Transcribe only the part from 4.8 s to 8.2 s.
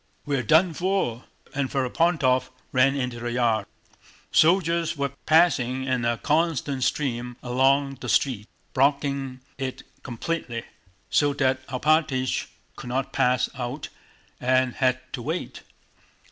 were passing in a constant stream along the